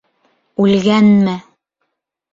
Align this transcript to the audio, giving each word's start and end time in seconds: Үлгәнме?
Үлгәнме? 0.63 1.37